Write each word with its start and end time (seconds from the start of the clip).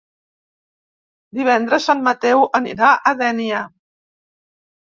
Divendres 1.39 1.87
en 1.95 2.01
Mateu 2.09 2.43
anirà 2.61 2.95
a 2.95 3.15
Dénia. 3.23 3.61